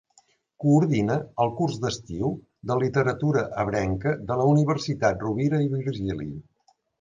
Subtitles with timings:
[0.61, 2.31] Coordina el curs d'estiu
[2.71, 6.29] de literatura ebrenca de la Universitat Rovira i Virgili.